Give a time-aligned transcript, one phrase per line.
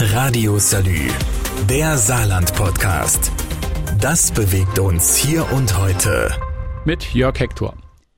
[0.00, 1.08] Radio Salü,
[1.68, 3.32] der Saarland-Podcast.
[4.00, 6.30] Das bewegt uns hier und heute.
[6.84, 7.74] Mit Jörg Hector.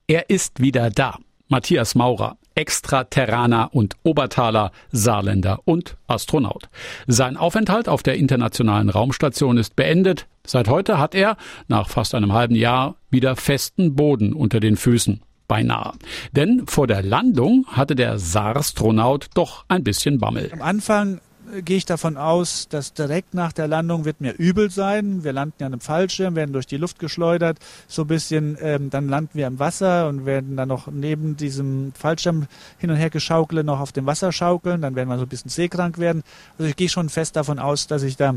[0.07, 1.17] Er ist wieder da.
[1.49, 6.69] Matthias Maurer, Extraterraner und Obertaler, Saarländer und Astronaut.
[7.07, 10.27] Sein Aufenthalt auf der internationalen Raumstation ist beendet.
[10.47, 15.23] Seit heute hat er, nach fast einem halben Jahr, wieder festen Boden unter den Füßen
[15.49, 15.95] beinahe.
[16.33, 20.51] Denn vor der Landung hatte der Sarstronaut doch ein bisschen Bammel.
[20.53, 21.21] Am Anfang
[21.65, 25.25] gehe ich davon aus, dass direkt nach der Landung wird mir übel sein.
[25.25, 27.59] Wir landen ja an einem Fallschirm, werden durch die Luft geschleudert,
[27.89, 31.93] so ein bisschen, ähm, dann landen wir im Wasser und werden dann noch neben diesem
[31.95, 32.47] Fallschirm
[32.79, 35.51] hin und her geschaukelt noch auf dem Wasser schaukeln, dann werden wir so ein bisschen
[35.51, 36.23] seekrank werden.
[36.59, 38.35] Also ich gehe schon fest davon aus, dass ich da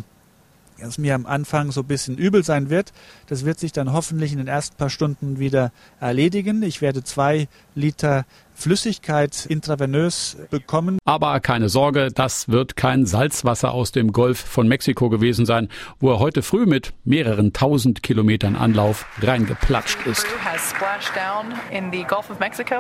[0.80, 2.92] dass mir am Anfang so ein bisschen übel sein wird.
[3.28, 6.64] Das wird sich dann hoffentlich in den ersten paar Stunden wieder erledigen.
[6.64, 8.26] Ich werde zwei Liter
[8.64, 10.98] Flüssigkeit intravenös bekommen.
[11.04, 15.68] Aber keine Sorge, das wird kein Salzwasser aus dem Golf von Mexiko gewesen sein,
[16.00, 20.26] wo er heute früh mit mehreren tausend Kilometern Anlauf reingeplatscht ist.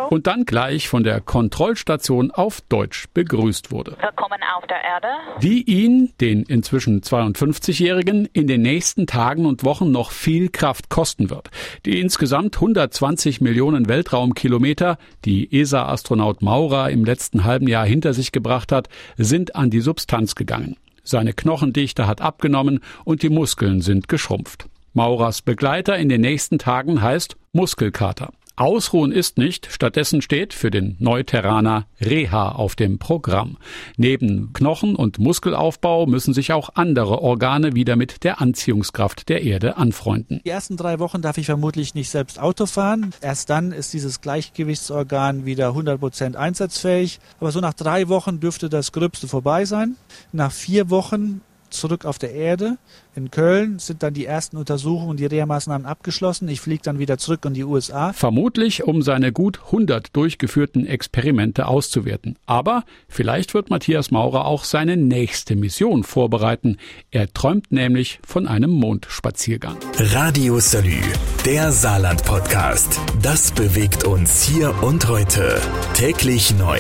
[0.09, 3.97] Und dann gleich von der Kontrollstation auf Deutsch begrüßt wurde.
[3.99, 5.07] Willkommen auf der Erde.
[5.41, 11.29] Die ihn, den inzwischen 52-Jährigen, in den nächsten Tagen und Wochen noch viel Kraft kosten
[11.29, 11.49] wird.
[11.85, 18.71] Die insgesamt 120 Millionen Weltraumkilometer, die ESA-Astronaut Maurer im letzten halben Jahr hinter sich gebracht
[18.71, 20.77] hat, sind an die Substanz gegangen.
[21.03, 24.67] Seine Knochendichte hat abgenommen und die Muskeln sind geschrumpft.
[24.93, 28.31] Maurers Begleiter in den nächsten Tagen heißt Muskelkater.
[28.55, 33.57] Ausruhen ist nicht, stattdessen steht für den Neuterraner Reha auf dem Programm.
[33.97, 39.77] Neben Knochen- und Muskelaufbau müssen sich auch andere Organe wieder mit der Anziehungskraft der Erde
[39.77, 40.39] anfreunden.
[40.45, 43.11] Die ersten drei Wochen darf ich vermutlich nicht selbst Auto fahren.
[43.21, 47.19] Erst dann ist dieses Gleichgewichtsorgan wieder 100% einsatzfähig.
[47.39, 49.95] Aber so nach drei Wochen dürfte das Gröbste vorbei sein.
[50.31, 51.41] Nach vier Wochen
[51.73, 52.77] zurück auf der Erde.
[53.15, 56.47] In Köln sind dann die ersten Untersuchungen und die Reha-Maßnahmen abgeschlossen.
[56.47, 58.13] Ich fliege dann wieder zurück in die USA.
[58.13, 62.37] Vermutlich, um seine gut 100 durchgeführten Experimente auszuwerten.
[62.45, 66.77] Aber vielleicht wird Matthias Maurer auch seine nächste Mission vorbereiten.
[67.11, 69.77] Er träumt nämlich von einem Mondspaziergang.
[69.97, 71.01] Radio Salü,
[71.45, 72.99] der Saarland-Podcast.
[73.21, 75.61] Das bewegt uns hier und heute.
[75.93, 76.79] Täglich neu.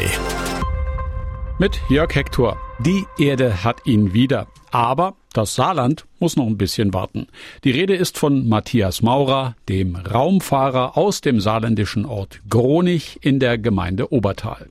[1.59, 2.57] Mit Jörg Hector.
[2.79, 4.47] Die Erde hat ihn wieder.
[4.73, 7.27] Aber das Saarland muss noch ein bisschen warten.
[7.63, 13.59] Die Rede ist von Matthias Maurer, dem Raumfahrer aus dem saarländischen Ort Gronich in der
[13.59, 14.69] Gemeinde Obertal.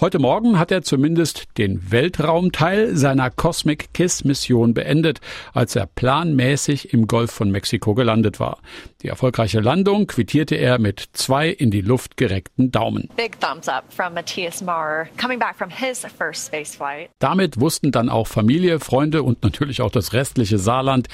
[0.00, 5.20] Heute Morgen hat er zumindest den Weltraumteil seiner Cosmic Kiss Mission beendet,
[5.52, 8.58] als er planmäßig im Golf von Mexiko gelandet war.
[9.02, 13.08] Die erfolgreiche Landung quittierte er mit zwei in die Luft gereckten Daumen.
[13.16, 17.10] Big thumbs up from Matthias Maurer coming back from his first space flight.
[17.18, 21.08] Damit wussten dann auch Familie, Freunde und natürlich auch das restliche Saarland,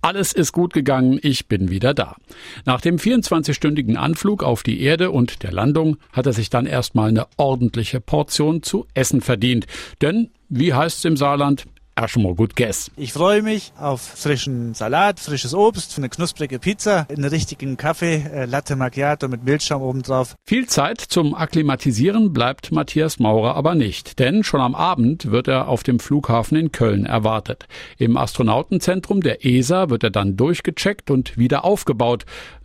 [0.00, 2.16] alles ist gut gegangen, ich bin wieder da.
[2.64, 7.08] Nach dem 24-stündigen Anflug auf die Erde und der Landung hat er sich dann erstmal
[7.08, 9.66] eine ordentliche Portion zu essen verdient.
[10.00, 11.66] Denn, wie heißt's im Saarland,
[12.00, 12.90] erstmal gut guess.
[12.96, 18.44] Ich freue mich auf frischen Salat, frisches Obst, eine knusprige Pizza, einen richtigen Kaffee, äh,
[18.44, 20.34] Latte Macchiato mit Milchschaum obendrauf.
[20.44, 25.68] Viel Zeit zum Akklimatisieren bleibt Matthias Maurer aber nicht, denn schon am Abend wird er
[25.68, 27.66] auf dem Flughafen in Köln erwartet.
[27.98, 32.24] Im Astronautenzentrum der ESA wird er dann durchgecheckt und wieder aufgebaut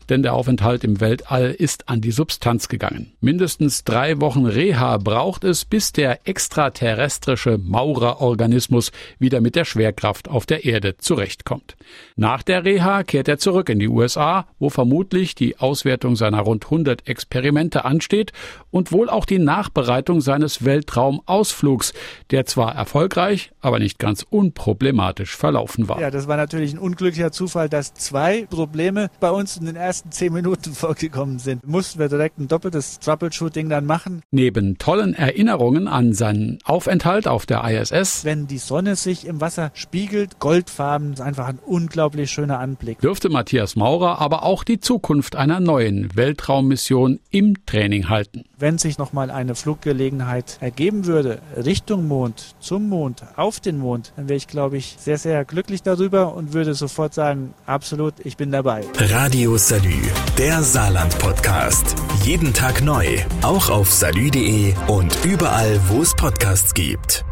[0.09, 3.13] denn der Aufenthalt im Weltall ist an die Substanz gegangen.
[3.21, 8.91] Mindestens drei Wochen Reha braucht es, bis der extraterrestrische Maurerorganismus
[9.23, 11.75] wieder mit der Schwerkraft auf der Erde zurechtkommt.
[12.15, 16.65] Nach der Reha kehrt er zurück in die USA, wo vermutlich die Auswertung seiner rund
[16.65, 18.33] 100 Experimente ansteht
[18.69, 21.93] und wohl auch die Nachbereitung seines Weltraumausflugs,
[22.29, 25.99] der zwar erfolgreich, aber nicht ganz unproblematisch verlaufen war.
[25.99, 30.11] Ja, das war natürlich ein unglücklicher Zufall, dass zwei Probleme bei uns in den ersten
[30.11, 34.21] zehn Minuten vorgekommen sind, mussten wir direkt ein doppeltes Troubleshooting dann machen.
[34.31, 39.71] Neben tollen Erinnerungen an seinen Aufenthalt auf der ISS, wenn die Sonne sich im Wasser
[39.73, 42.99] spiegelt, goldfarben, ist einfach ein unglaublich schöner Anblick.
[42.99, 48.45] Dürfte Matthias Maurer aber auch die Zukunft einer neuen Weltraummission im Training halten.
[48.57, 54.27] Wenn sich nochmal eine Fluggelegenheit ergeben würde, Richtung Mond, zum Mond, auf den Mond, dann
[54.27, 58.51] wäre ich, glaube ich, sehr, sehr glücklich darüber und würde sofort sagen, absolut, ich bin
[58.51, 58.83] dabei.
[58.97, 60.01] Radio Salü Salü,
[60.37, 61.95] der Saarland-Podcast.
[62.23, 67.25] Jeden Tag neu, auch auf salü.de und überall, wo es Podcasts gibt.